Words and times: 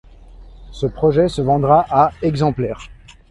Ce 0.71 0.87
projet 0.87 1.29
se 1.29 1.43
vendra 1.43 1.85
à 1.87 2.09
exemplaires. 2.23 2.89